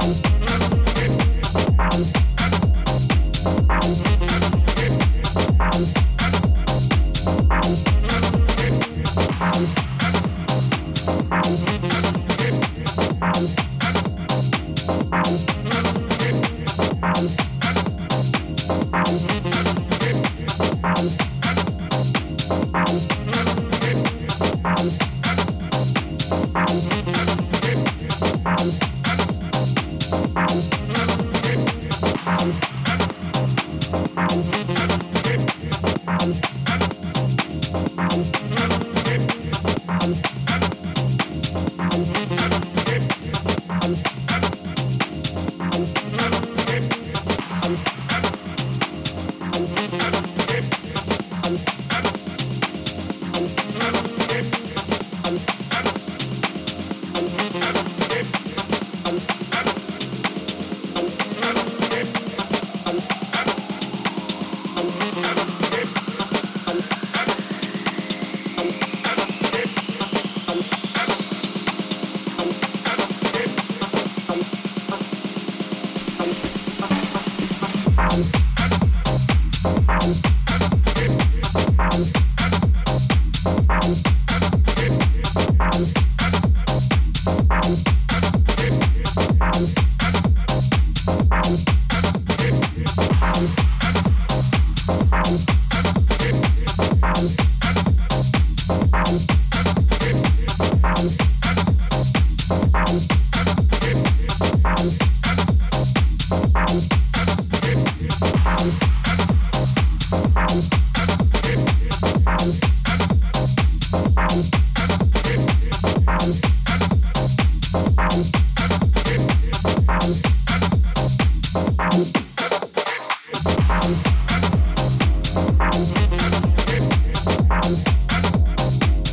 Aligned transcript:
Thank 0.00 0.26
you. 0.26 0.37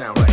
sound 0.00 0.18
right. 0.18 0.29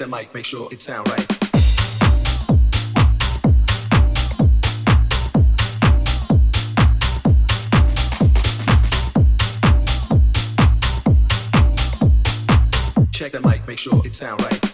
the 0.00 0.06
mic, 0.06 0.32
make 0.32 0.46
sure 0.46 0.66
it 0.72 0.80
sound 0.80 1.06
right. 1.08 1.26
Check 13.12 13.32
the 13.32 13.40
mic, 13.44 13.68
make 13.68 13.78
sure 13.78 14.00
it 14.02 14.14
sound 14.14 14.40
right. 14.40 14.69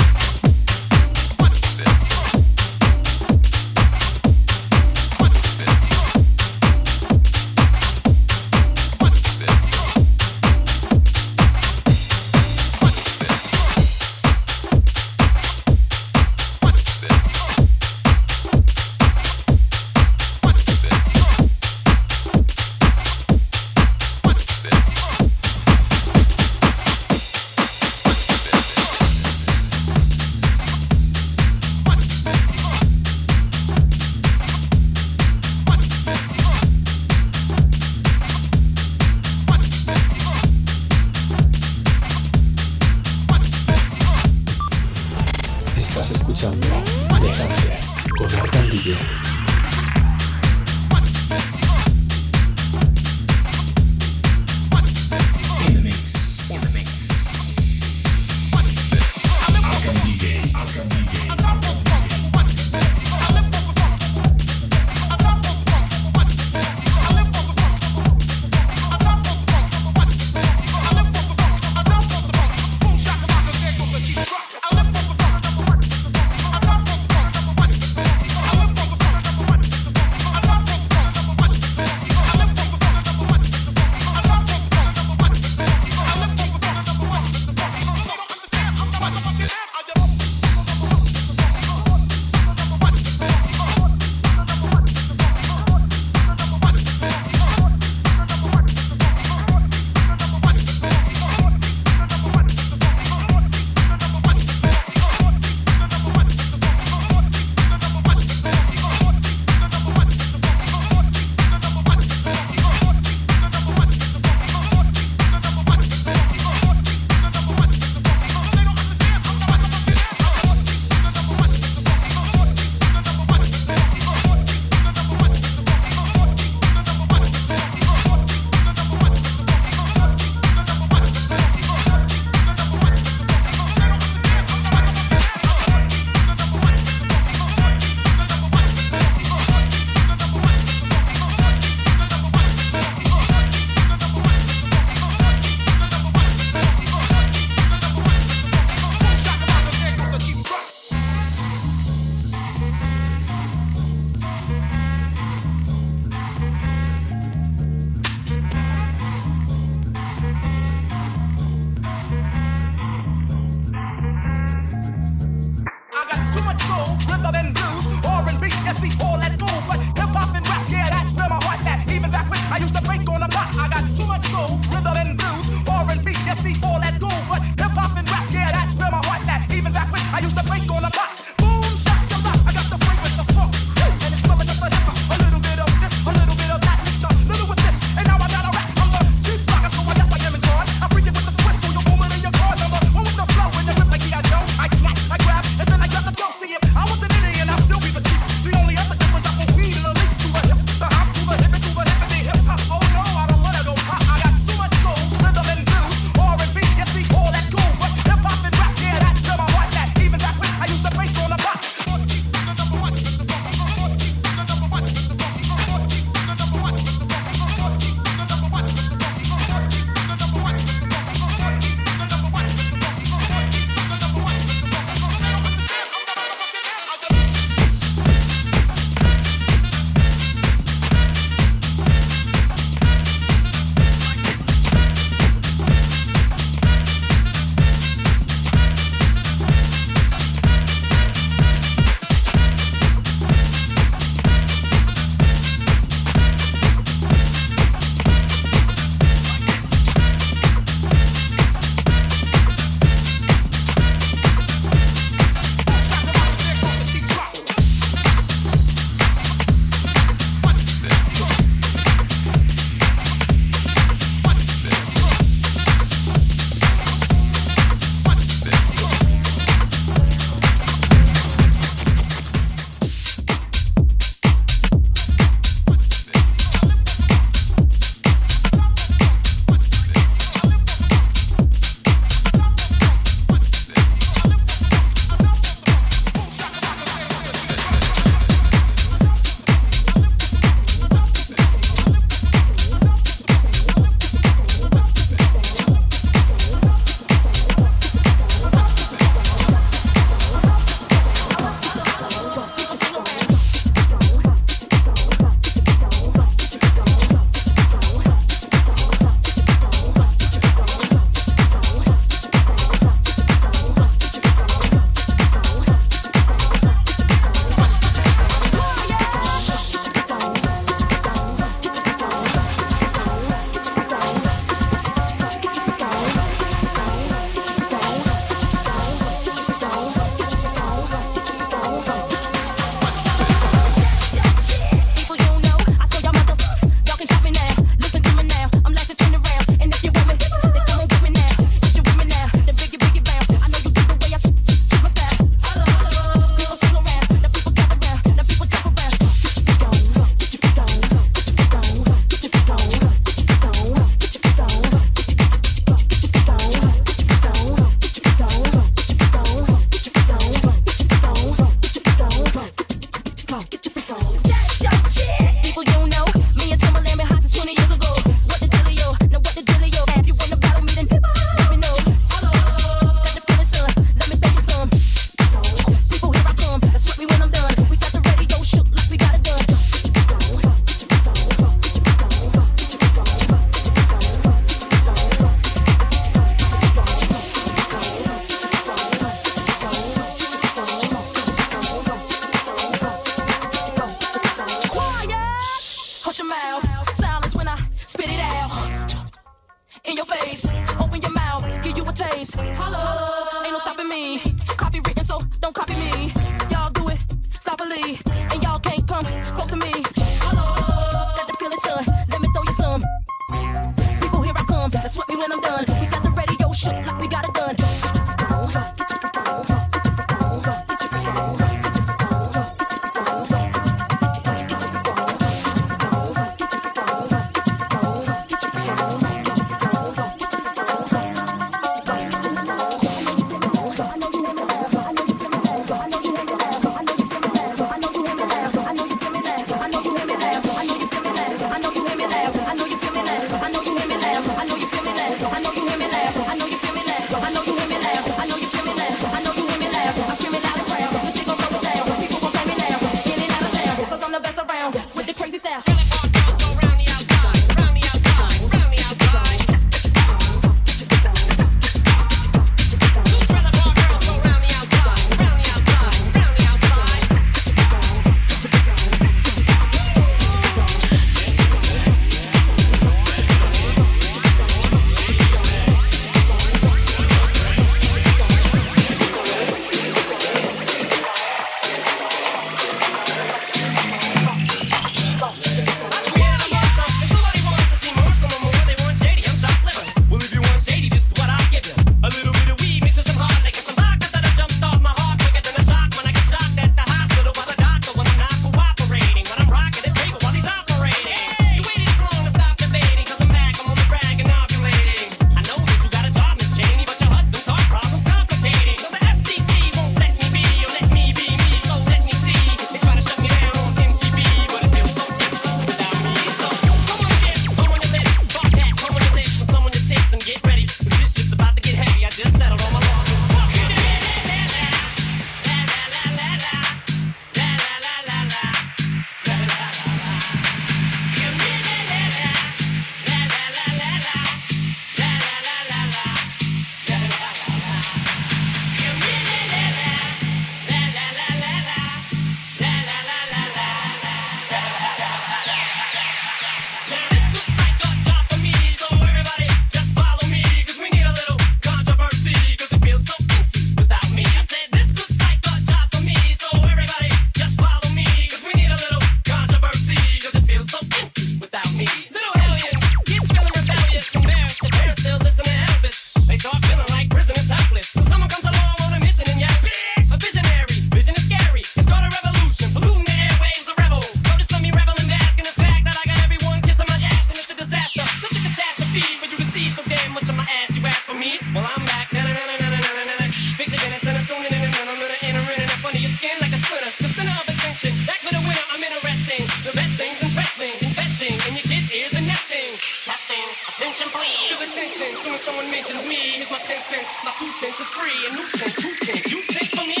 you 598.41 598.47
say, 598.47 598.87
you 598.87 598.95
say, 598.95 599.35
you 599.37 599.43
say 599.43 599.65
for 599.77 599.87
me. 599.87 600.00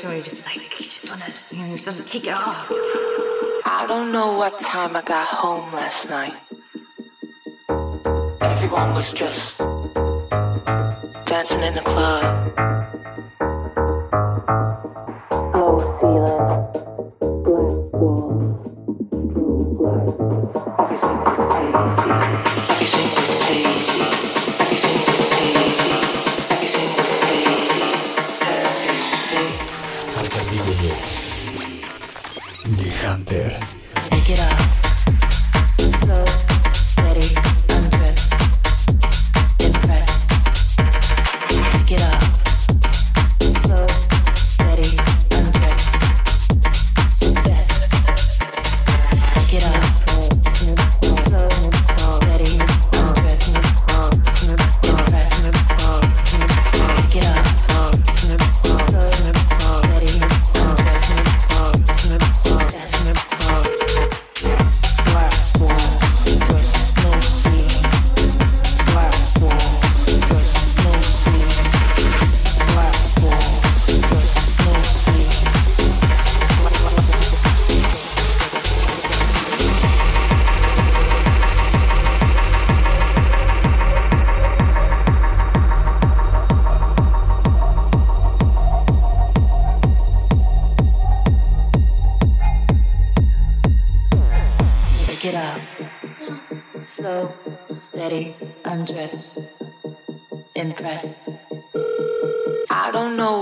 situation 0.00 0.08
where 0.08 0.16
you 0.16 0.22
just 0.22 0.46
like, 0.46 0.80
you 0.80 0.86
just 0.86 1.10
wanna, 1.10 1.32
you 1.50 1.58
know, 1.58 1.70
you 1.70 1.76
just 1.76 1.88
wanna 1.88 2.04
take 2.04 2.26
it 2.26 2.32
off. 2.32 2.70
I 3.64 3.84
don't 3.86 4.12
know 4.12 4.36
what 4.36 4.58
time 4.60 4.96
I 4.96 5.02
got 5.02 5.26
home 5.26 5.72
last 5.72 6.08
night. 6.08 6.34
Everyone 8.40 8.94
was 8.94 9.12
just 9.12 9.49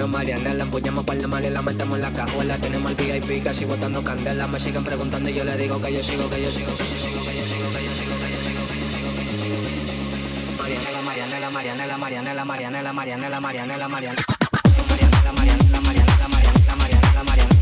Prendí, 0.00 0.06
vámonos 0.06 0.08
Marianela. 0.08 0.64
Empuñamos 0.64 1.04
par 1.04 1.18
de 1.18 1.26
mal 1.26 1.44
y 1.44 1.50
la 1.50 1.62
metemos 1.62 1.96
en 1.96 2.02
la 2.02 2.12
cajuela. 2.12 2.56
Tenemos 2.58 2.90
el 2.90 2.96
VIP 2.96 3.44
casi 3.44 3.64
botando 3.64 4.02
candela. 4.02 4.46
Me 4.46 4.58
siguen 4.58 4.84
preguntando 4.84 5.28
y 5.28 5.34
yo 5.34 5.44
le 5.44 5.56
digo 5.56 5.80
que 5.80 5.92
yo 5.92 6.02
sigo, 6.02 6.28
que 6.30 6.42
yo 6.42 6.50
sigo, 6.50 6.76
que 6.76 6.84
yo 6.84 6.96
sigo, 6.96 7.24
que 7.24 7.36
yo 7.36 7.44
sigo, 7.46 7.70
que 7.70 7.84
yo 7.84 7.92
sigo, 7.94 8.16
que 8.18 8.30
yo 8.30 8.40
sigo, 8.40 8.66
que 8.66 8.80
yo 8.80 8.88
sigo, 8.90 9.12
que 9.16 9.48
yo 9.48 9.60
sigo. 9.68 10.62
Marianela, 10.62 11.02
Marianela, 11.02 11.50
Marianela, 11.50 11.98
Marianela, 11.98 12.44
Marianela, 12.44 12.92
Marianela, 12.92 13.40
Marianela, 13.40 13.88
Marianela. 13.88 14.24
Cuando 17.20 17.59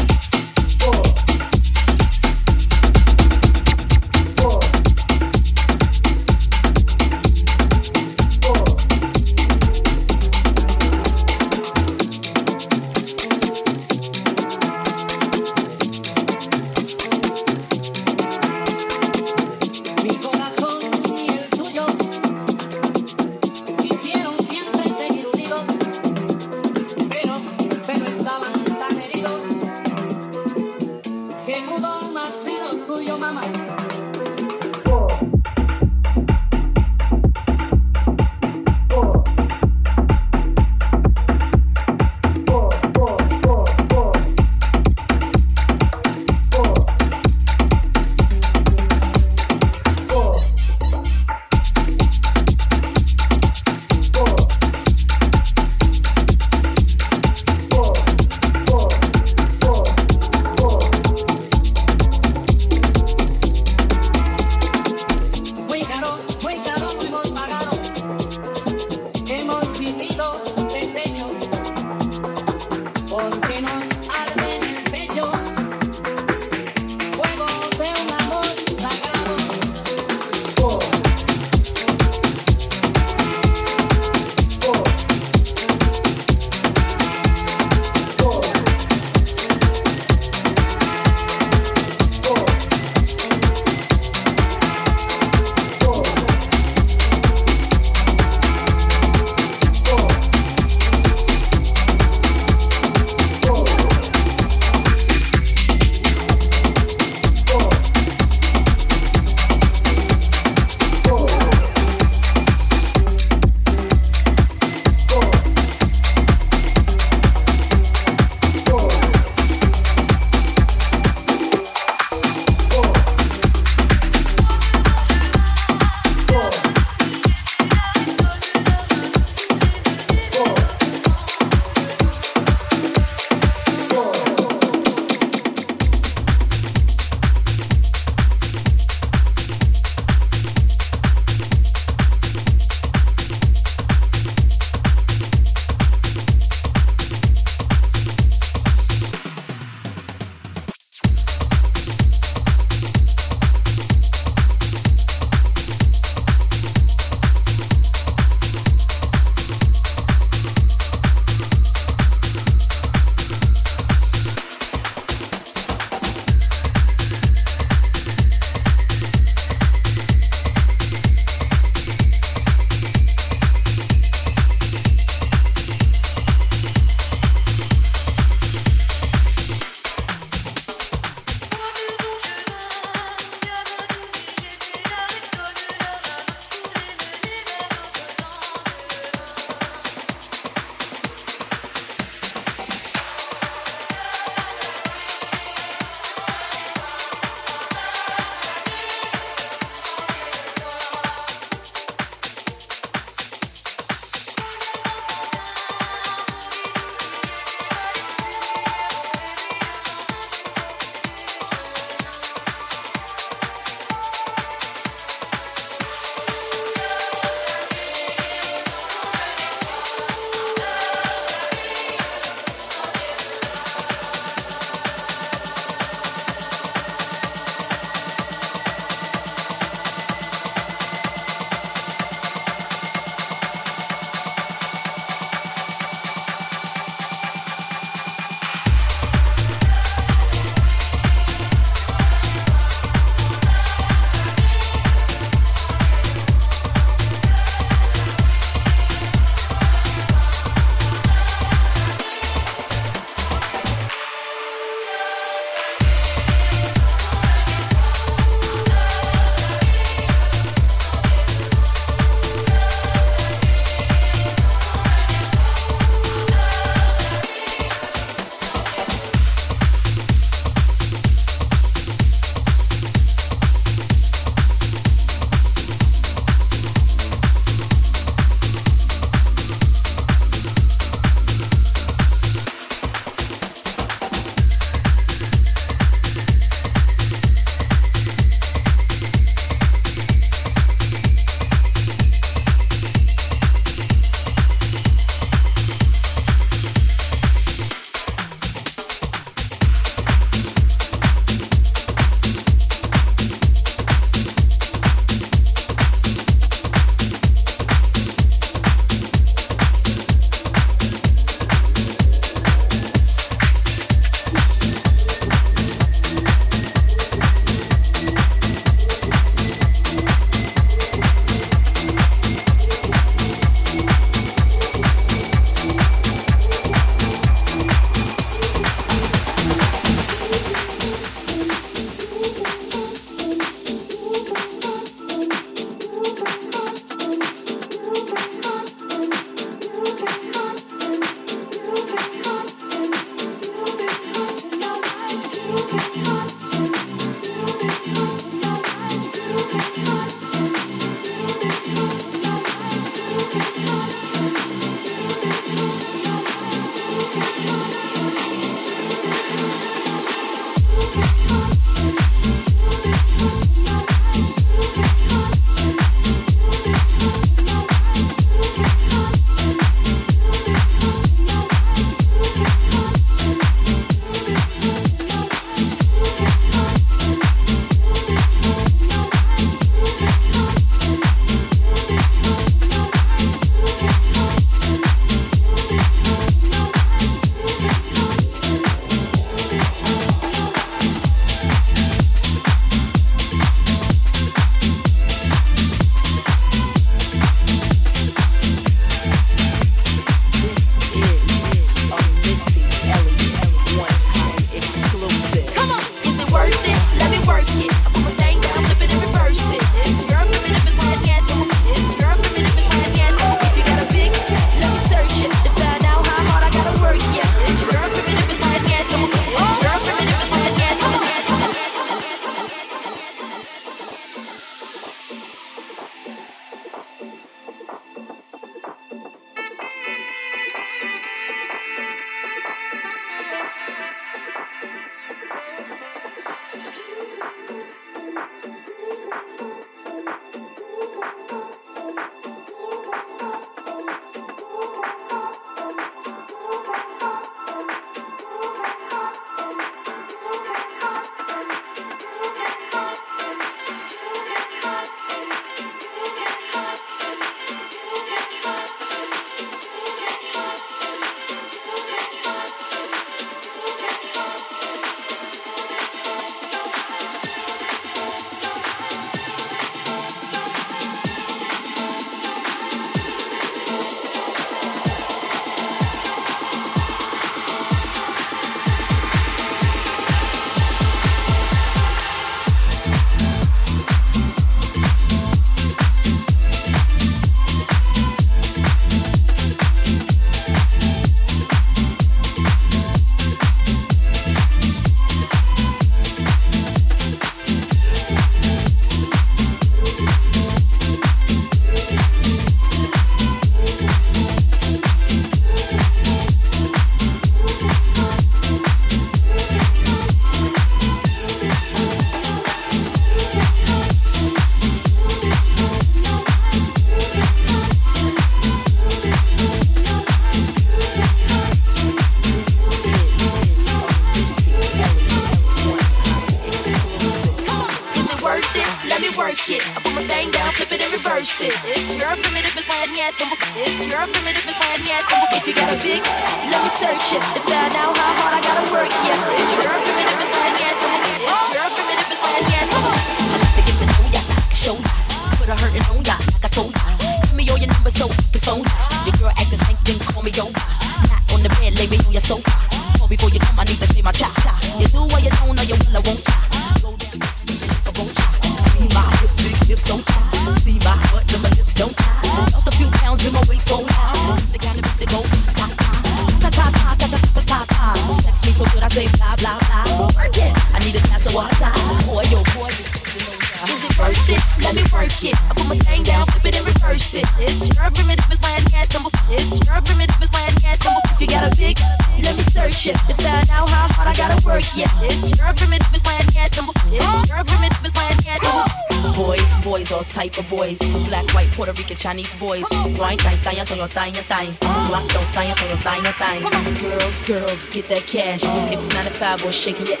get 597.82 597.88
that 597.88 598.06
cash. 598.10 598.42
If 598.72 598.80
it's 598.82 598.92
95 598.92 599.44
or 599.46 599.52
shaking 599.52 599.86
it. 599.86 600.00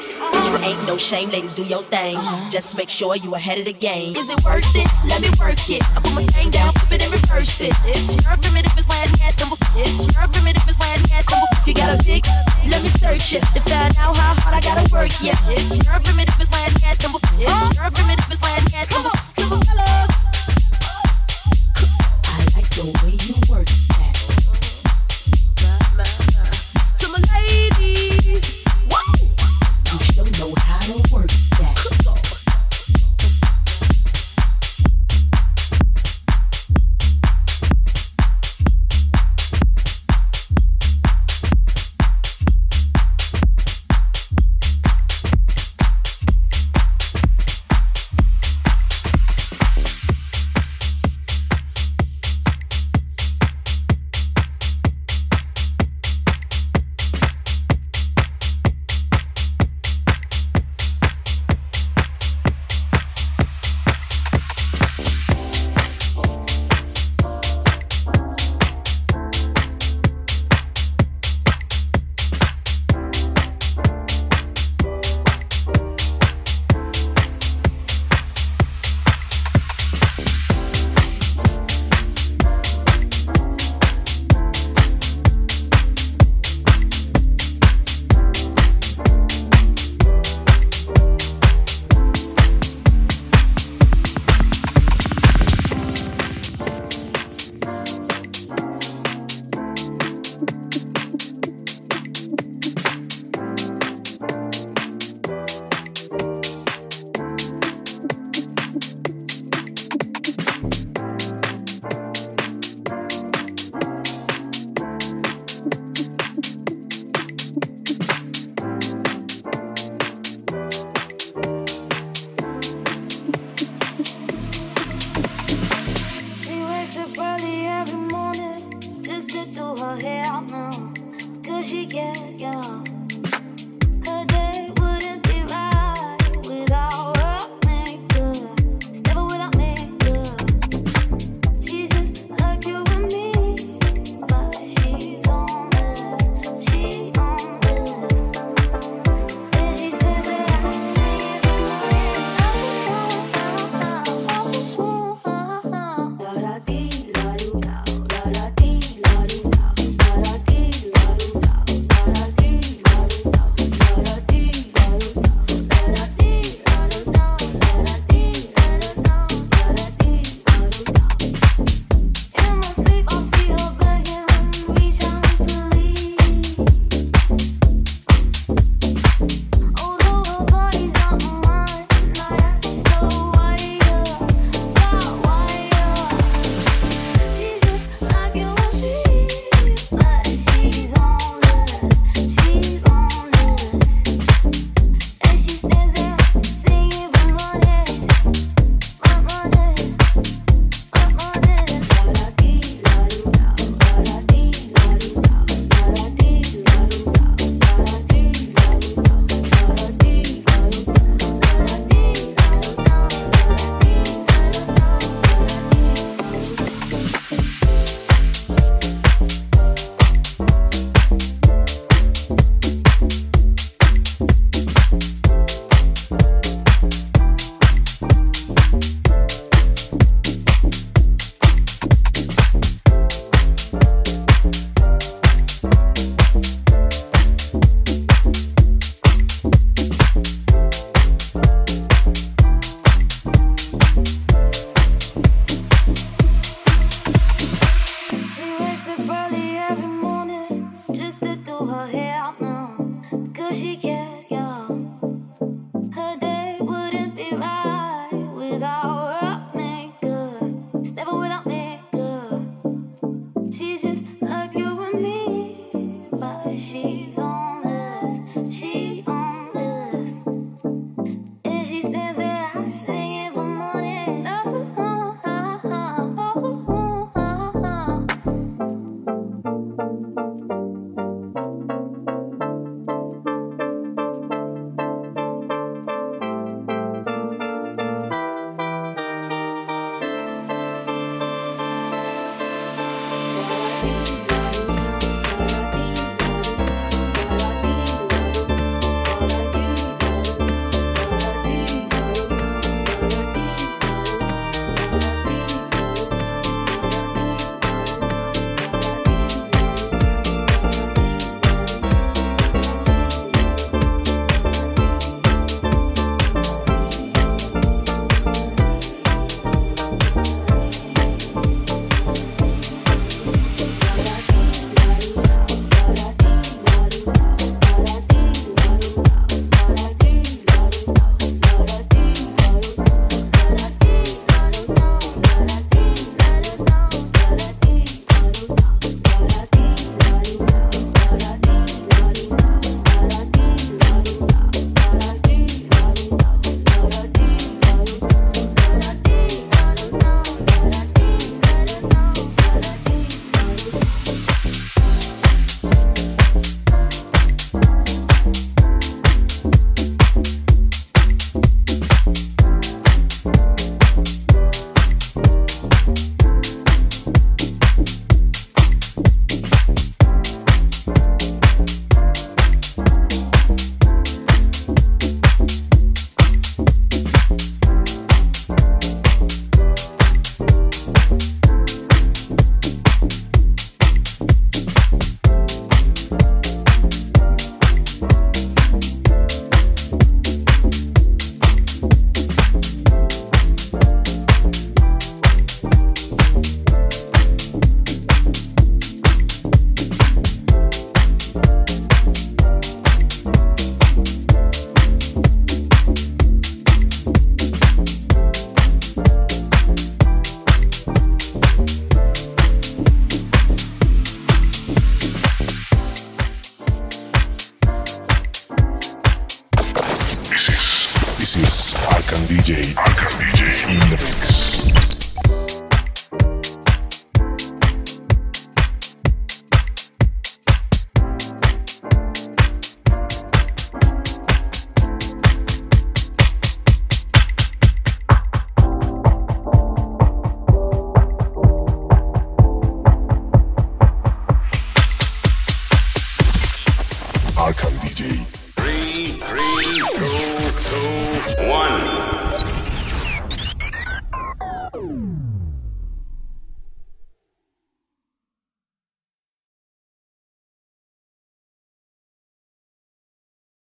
Ain't 0.64 0.86
no 0.86 0.96
shame, 0.96 1.30
ladies, 1.30 1.54
do 1.54 1.62
your 1.64 1.82
thing. 1.84 2.18
Just 2.50 2.76
make 2.76 2.88
sure 2.88 3.14
you 3.14 3.34
ahead 3.34 3.58
of 3.58 3.66
the 3.66 3.72
game. 3.72 4.16
Is 4.16 4.28
it 4.28 4.42
worth 4.42 4.66
it? 4.74 4.88
Let 5.06 5.22
me 5.22 5.30
work 5.38 5.62
it. 5.70 5.82
I 5.94 6.00
put 6.02 6.14
my 6.14 6.26
thing 6.26 6.50
down, 6.50 6.72
flip 6.72 6.98
it 6.98 7.04
and 7.04 7.12
reverse 7.12 7.60
it. 7.60 7.72
It's 7.84 8.16
your 8.18 8.34
primitive, 8.42 8.72
it's 8.74 8.88
my 8.88 8.98
anthem. 9.22 9.54
It's 9.78 10.02
your 10.10 10.26
primitive, 10.26 10.66
it's 10.66 10.78
my 10.78 10.90
anthem. 10.90 11.38
If 11.62 11.66
you 11.68 11.74
got 11.74 11.94
a 11.94 12.02
big, 12.02 12.26
let 12.66 12.82
me 12.82 12.90
search 12.98 13.38
it. 13.38 13.42
To 13.54 13.60
find 13.70 13.94
out 13.96 14.16
how 14.16 14.34
hard 14.34 14.54
I 14.54 14.60
gotta 14.60 14.90
work, 14.90 15.12
yeah. 15.22 15.38
It's 15.46 15.78
your 15.78 16.00
primitive, 16.02 16.27